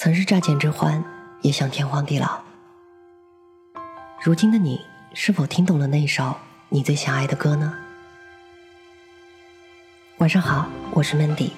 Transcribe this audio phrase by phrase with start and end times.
[0.00, 1.02] 曾是乍见之欢，
[1.42, 2.40] 也想天荒地老。
[4.22, 4.80] 如今的你，
[5.12, 6.36] 是否听懂了那首
[6.68, 7.74] 你最想爱的歌呢？
[10.18, 11.50] 晚上好，我是 Mandy。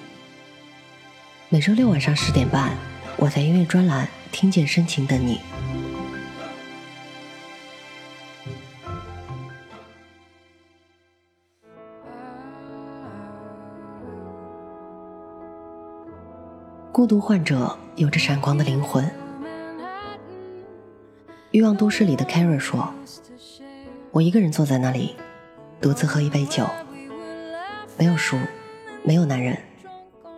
[1.49, 2.75] 每周六晚上十点半，
[3.15, 5.39] 我在音乐专栏听见深情的你。
[17.01, 19.09] 孤独患者有着闪光的灵魂。
[21.49, 22.93] 欲望都市里的 Kara 说
[24.13, 25.15] ：“我一个人坐在那里，
[25.81, 26.63] 独自喝一杯酒，
[27.97, 28.37] 没有书，
[29.01, 29.57] 没有男人，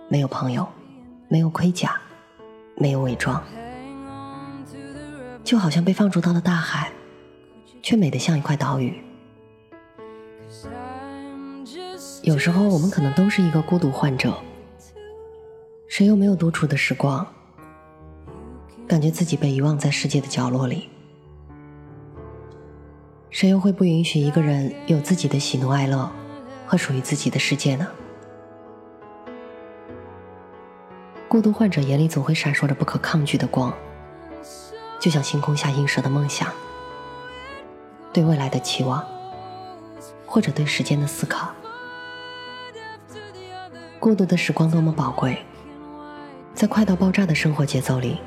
[0.07, 0.65] 没有朋友，
[1.27, 1.99] 没有盔甲，
[2.77, 3.43] 没有伪装，
[5.43, 6.93] 就好像被放逐到了大海，
[7.81, 9.03] 却美得像一块岛屿。
[12.21, 14.33] 有时候，我们可能都是一个孤独患者。”
[15.95, 17.23] 谁又没有独处的时光？
[18.87, 20.89] 感觉自己被遗忘在世界的角落里。
[23.29, 26.09] 谁又会不允许一个人有自己的喜怒哀乐
[26.65, 27.87] 和属于自己的世界呢？
[31.27, 33.71] 孤独患者眼里总会闪烁着不可抗拒的光，
[34.99, 36.51] 就像星空下映射的梦想，
[38.11, 39.05] 对未来的期望，
[40.25, 41.53] 或者对时间的思考。
[43.99, 45.37] 孤独的时光多么宝贵！
[46.63, 48.17] 在快到爆炸的生活节奏里，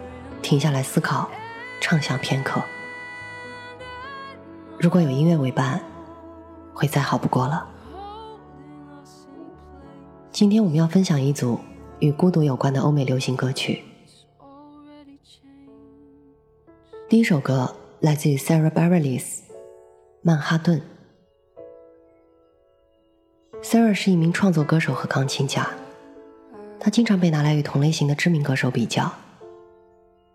[0.43, 1.27] 停下来思考，
[1.81, 2.63] 畅想片刻。
[4.79, 5.83] 如果有音乐为伴，
[6.75, 7.67] 会再好不过了。
[10.31, 11.59] 今天我们要分享一组
[11.99, 13.83] 与孤独有关的欧美流行歌曲。
[17.09, 19.23] 第一首歌来自于 Sarah Bareilles，
[20.21, 20.83] 《曼哈顿》。
[23.63, 25.71] Sarah 是一名创作歌手和钢琴家。
[26.87, 29.13] 他经常被拿来与同类型的知名歌手比较，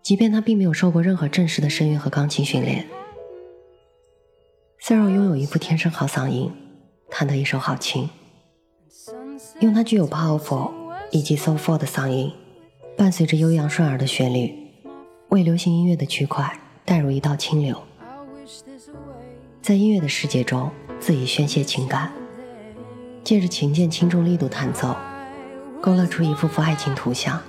[0.02, 2.86] 即便他并没有受过任何正式的声乐和钢琴训练。
[4.78, 6.52] Sarah 拥有一副天生好嗓音，
[7.08, 8.10] 弹得一手好琴，
[9.60, 10.70] 用他具有 powerful
[11.10, 12.30] 以及 so f u l 的嗓音，
[12.98, 14.52] 伴随着悠扬顺耳的旋律，
[15.30, 17.82] 为流行音乐的区块带入一道清流，
[19.62, 20.70] 在音乐的世界中
[21.00, 22.12] 恣意宣泄情感，
[23.24, 24.94] 借着琴键轻重力度弹奏。
[25.82, 27.42] 勾勒出一幅幅爱情图像，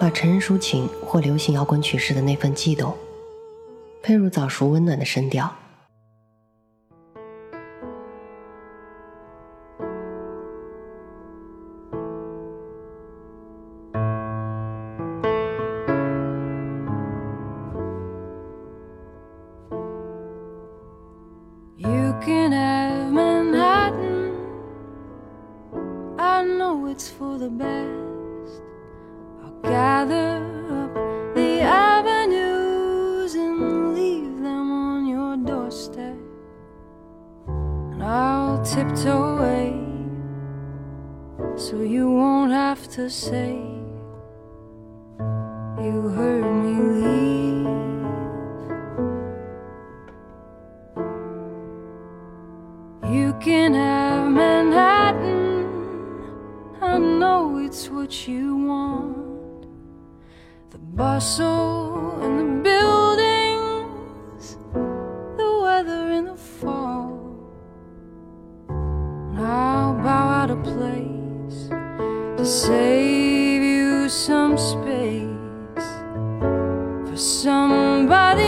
[0.00, 2.96] 把成人抒情或流行摇滚曲式的那份悸动，
[4.02, 5.54] 配入早熟温暖的声调。
[39.08, 39.74] Away
[41.56, 43.68] so you won't have to say
[45.82, 47.48] you heard me leave.
[53.12, 55.66] You can have Manhattan,
[56.80, 59.66] I know it's what you want.
[60.70, 62.57] The bustle and the
[77.28, 78.47] somebody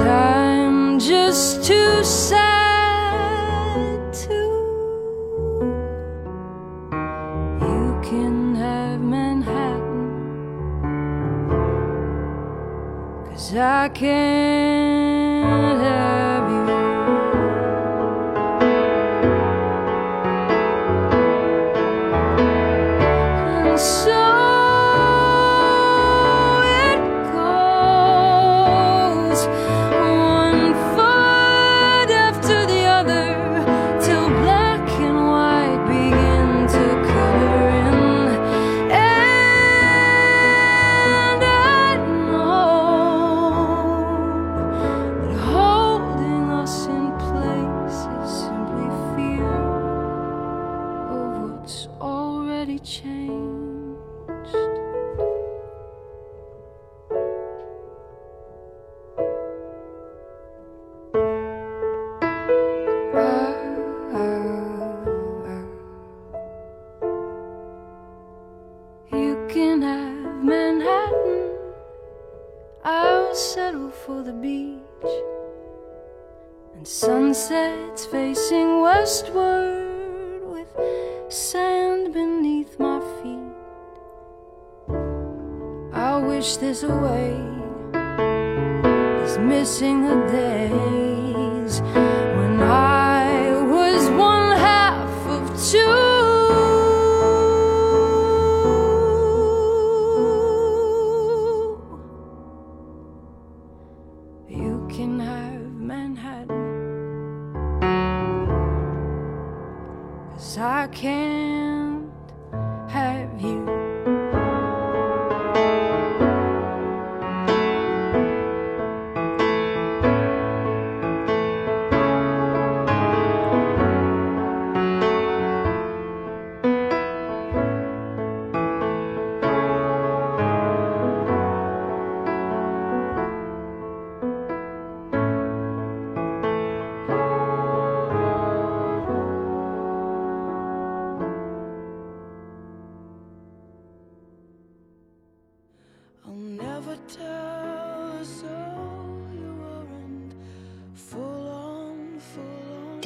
[0.00, 3.32] I'm just too sad
[4.12, 4.34] to.
[7.60, 10.10] You can have Manhattan
[13.30, 16.58] Cause I can't have you.
[23.66, 24.27] And so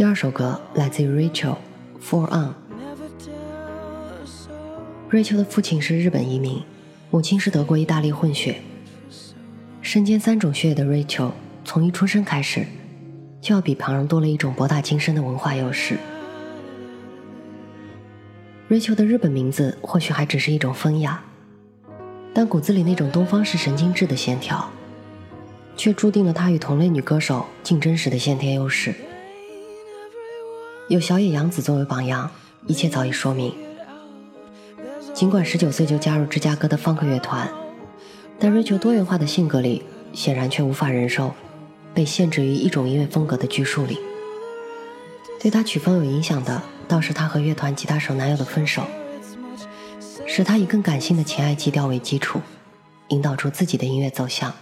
[0.02, 1.58] 第二首歌来自于 Rachel
[2.02, 2.52] For On》。
[5.12, 6.60] Rachel 的父亲是日本移民，
[7.12, 8.56] 母亲是德国意大利混血。
[9.80, 11.30] 身兼三种血液的 Rachel，
[11.64, 12.66] 从一出生开始，
[13.40, 15.96] 就要比旁人多了一种博大精深的文化优势。
[18.68, 21.22] Rachel 的日本名字或许还只是一种风雅，
[22.34, 24.68] 但骨子里那种东方式神经质的线条，
[25.76, 28.92] 却注定了她与同类女歌手竞争时的先天优势。
[30.92, 32.30] 有小野洋子作为榜样，
[32.66, 33.54] 一切早已说明。
[35.14, 37.50] 尽管十九岁就加入芝加哥的 funk 乐团，
[38.38, 41.32] 但 Rachel 多元化的性格里，显然却无法忍受
[41.94, 43.98] 被限制于一种音乐风格的拘束里。
[45.40, 48.82] 对他曲风有影响的，倒是他和乐团吉他手男友的分手，
[50.26, 52.38] 使他以更感性的情爱基调为基础，
[53.08, 54.52] 引导出自己的音乐走向。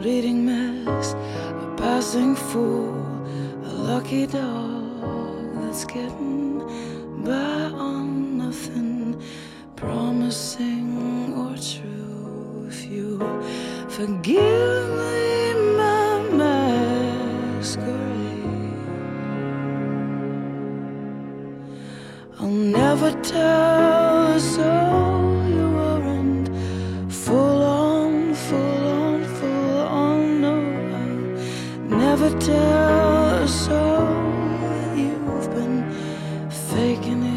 [0.00, 2.94] Bleeding mess, a passing fool,
[3.64, 6.58] a lucky dog that's getting
[7.22, 9.20] by on nothing
[9.76, 12.66] promising or true.
[12.66, 13.18] If you
[13.90, 17.90] forgive me, my masquerade.
[22.38, 23.69] I'll never tell
[32.50, 33.80] jealous, so
[34.96, 35.78] you've been
[36.50, 37.29] faking it.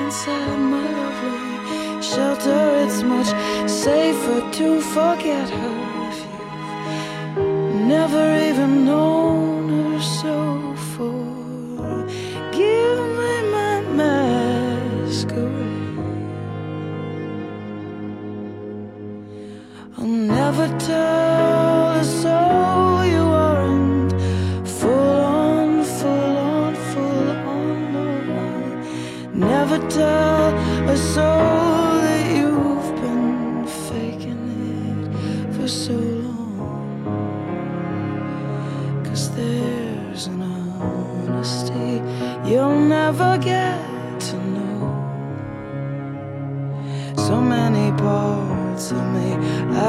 [0.00, 2.62] Inside my lovely shelter?
[2.84, 3.30] It's much
[3.68, 5.76] safer to forget her
[6.08, 10.00] if you've never even known her.
[10.00, 10.34] So
[10.96, 12.08] forgive
[13.18, 15.36] me my masquerade.
[19.98, 21.45] I'll never tell
[29.96, 30.52] tell
[30.90, 34.44] a soul that you've been faking
[34.92, 37.02] it for so long.
[39.06, 41.94] Cause there's an honesty
[42.50, 44.82] you'll never get to know.
[47.16, 49.28] So many parts to me.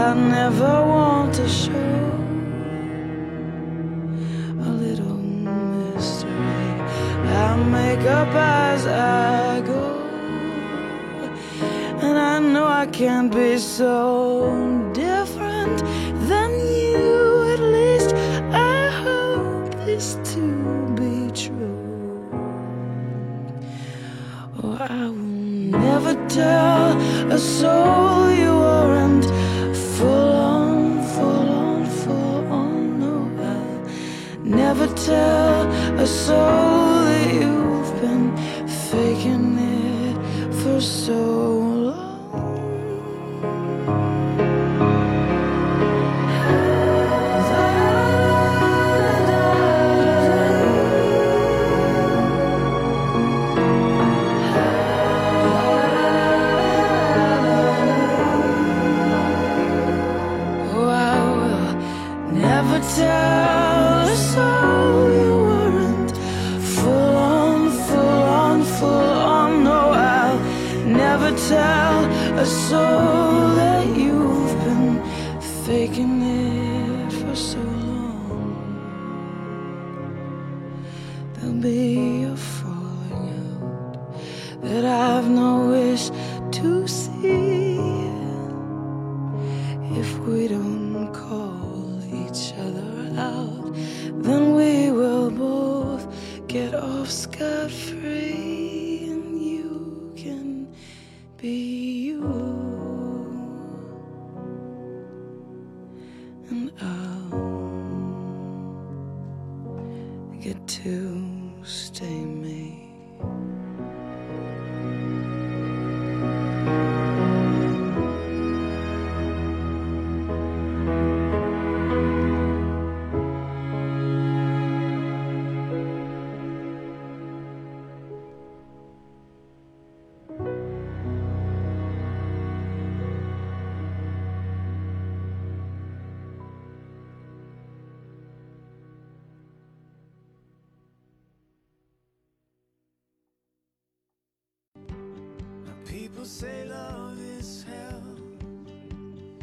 [0.05, 1.95] I never want to show
[4.67, 6.71] a little mystery.
[7.45, 8.33] I make up
[12.97, 15.83] can't be so different
[16.27, 16.49] than
[16.81, 17.43] you.
[17.53, 18.15] At least
[18.51, 20.43] I hope this to
[20.97, 22.27] be true.
[24.63, 26.97] Oh, I will never tell
[27.31, 29.25] a soul you aren't
[29.95, 32.99] full on, full on, full on.
[32.99, 33.13] No,
[33.45, 35.67] I'll never tell
[36.01, 38.35] a soul that you've been
[38.89, 41.36] faking it for so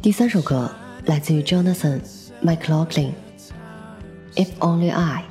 [0.01, 0.71] 第三首歌
[1.05, 1.99] 来自于 Jonathan
[2.43, 3.11] McLaughlin，
[4.35, 5.23] 《If Only I》。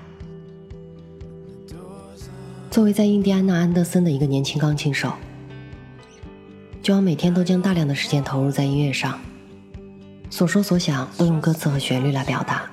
[2.71, 5.13] 作为在印第安纳安德森的一个年轻钢琴手
[6.83, 9.21] ，Jon 每天都将大量的时间投入在音乐上，
[10.31, 12.69] 所说所想都用歌词和旋律来表达。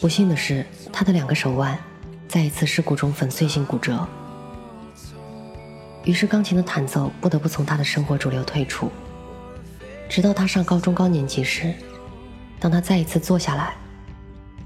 [0.00, 1.78] 不幸的是，他的两个手腕
[2.26, 4.04] 在一次事故中粉碎性骨折，
[6.04, 8.90] 于是钢琴的弹奏不得不从他的生活主流退出。
[10.08, 11.72] 直到他上高中高年级时，
[12.58, 13.74] 当他再一次坐下来，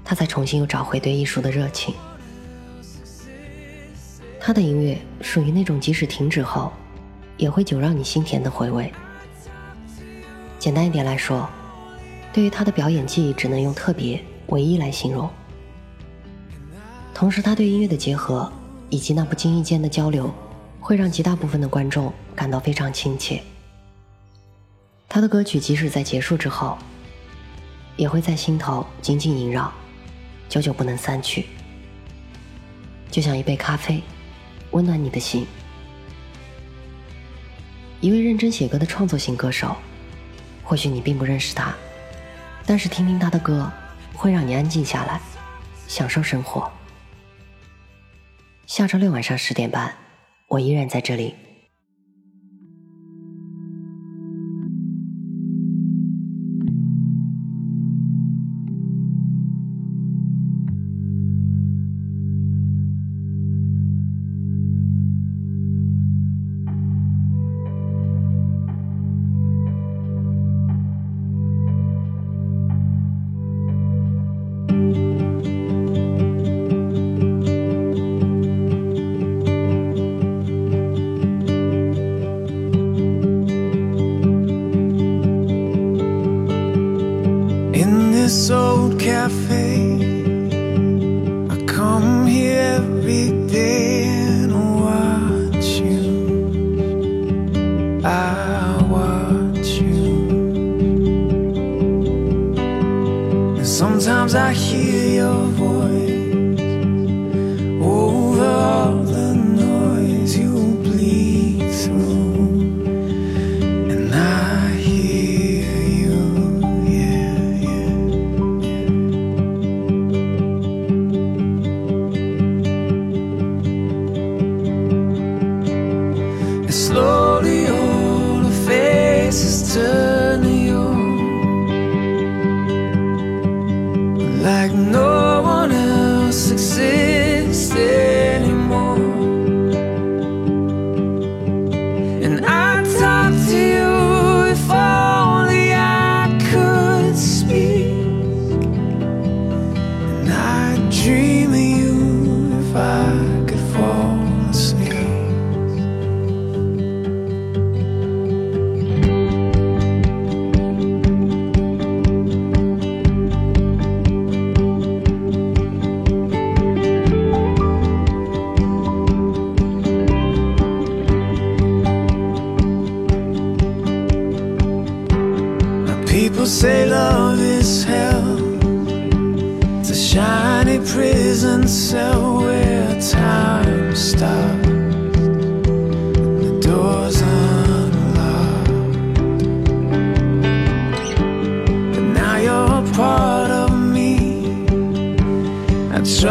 [0.03, 1.93] 他才重新又找回对艺术的热情。
[4.39, 6.71] 他的音乐属于那种即使停止后，
[7.37, 8.91] 也会久让你心甜的回味。
[10.57, 11.47] 简单一点来说，
[12.31, 15.29] 对于他的表演技艺，只能用特别、唯一来形容。
[17.13, 18.51] 同时，他对音乐的结合
[18.89, 20.33] 以及那不经意间的交流，
[20.85, 23.41] 会让极大部分的观众感到非常亲切。
[25.09, 26.77] 他的歌曲即使在结束之后，
[27.97, 29.73] 也会在心头紧紧萦绕，
[30.47, 31.47] 久久不能散去。
[33.09, 34.03] 就像一杯咖啡，
[34.69, 35.47] 温暖你的心。
[37.99, 39.75] 一位认真写歌的创作型歌手，
[40.63, 41.73] 或许你并不认识他，
[42.63, 43.71] 但是听听他的歌，
[44.13, 45.19] 会让你安静下来，
[45.87, 46.71] 享受生活。
[48.67, 49.91] 下周六晚上十点半，
[50.47, 51.44] 我依然在这里。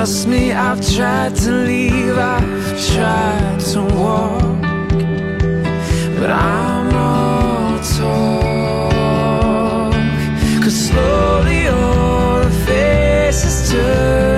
[0.05, 4.61] Trust me, I've tried to leave, I've tried to walk,
[6.19, 8.93] but I'm all talk.
[10.62, 14.34] Cause slowly all the faces turn.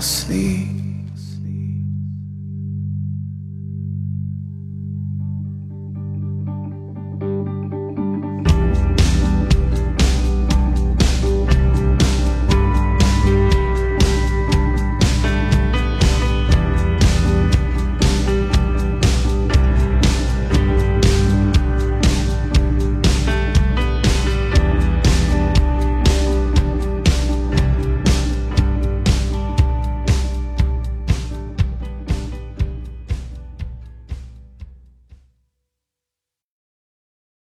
[0.00, 0.79] asleep.